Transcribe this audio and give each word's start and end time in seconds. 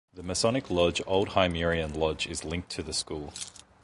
The 0.15 0.23
Masonic 0.23 0.71
lodge 0.71 0.99
Old 1.05 1.27
Hymerian 1.35 1.95
Lodge 1.95 2.25
is 2.25 2.43
linked 2.43 2.71
to 2.71 2.81
the 2.81 2.91
school. 2.91 3.33